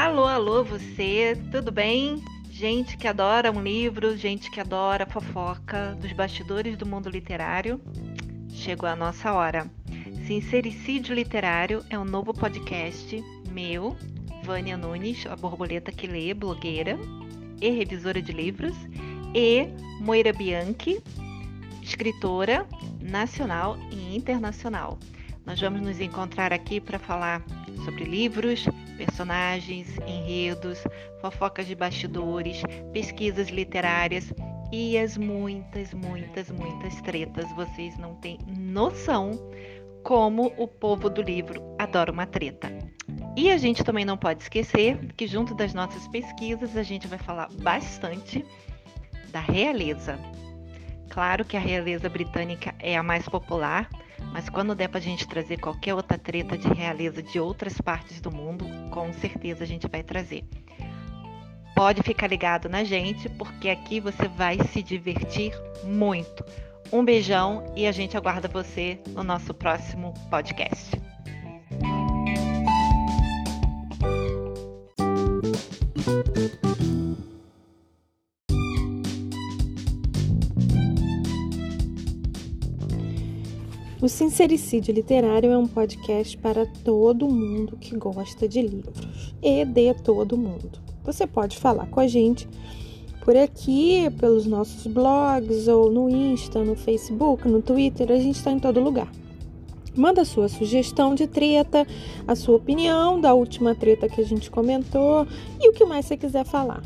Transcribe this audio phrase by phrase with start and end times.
[0.00, 2.24] Alô, alô, você, tudo bem?
[2.50, 7.78] Gente que adora um livro, gente que adora fofoca dos bastidores do mundo literário.
[8.48, 9.70] Chegou a nossa hora.
[10.26, 13.94] Sincericídio Literário é um novo podcast meu,
[14.42, 16.98] Vânia Nunes, a borboleta que lê, blogueira
[17.60, 18.74] e revisora de livros,
[19.34, 19.68] e
[20.00, 21.02] Moira Bianchi,
[21.82, 22.66] escritora
[23.02, 24.98] nacional e internacional.
[25.44, 27.44] Nós vamos nos encontrar aqui para falar
[27.84, 28.64] sobre livros,
[29.00, 30.84] personagens, enredos,
[31.22, 34.30] fofocas de bastidores, pesquisas literárias
[34.70, 37.50] e as muitas, muitas, muitas tretas.
[37.56, 39.30] Vocês não têm noção
[40.04, 42.70] como o povo do livro adora uma treta.
[43.38, 47.18] E a gente também não pode esquecer que, junto das nossas pesquisas, a gente vai
[47.18, 48.44] falar bastante
[49.32, 50.18] da realeza.
[51.10, 53.90] Claro que a realeza britânica é a mais popular,
[54.32, 58.20] mas quando der para a gente trazer qualquer outra treta de realeza de outras partes
[58.20, 60.44] do mundo, com certeza a gente vai trazer.
[61.74, 66.44] Pode ficar ligado na gente, porque aqui você vai se divertir muito.
[66.92, 70.90] Um beijão e a gente aguarda você no nosso próximo podcast.
[84.02, 88.96] O Sincericídio Literário é um podcast para todo mundo que gosta de livros
[89.42, 90.80] e de todo mundo.
[91.04, 92.48] Você pode falar com a gente
[93.22, 98.50] por aqui, pelos nossos blogs, ou no Insta, no Facebook, no Twitter, a gente está
[98.50, 99.12] em todo lugar.
[99.94, 101.86] Manda sua sugestão de treta,
[102.26, 105.26] a sua opinião da última treta que a gente comentou
[105.60, 106.82] e o que mais você quiser falar.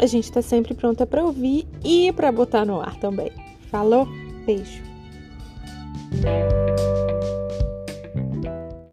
[0.00, 3.30] A gente está sempre pronta para ouvir e para botar no ar também.
[3.70, 4.08] Falou?
[4.44, 4.99] Beijo!
[6.12, 6.99] Música